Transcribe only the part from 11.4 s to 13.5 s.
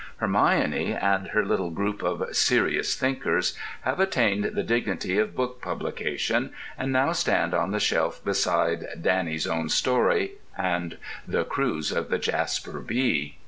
Cruise of the Jasper B."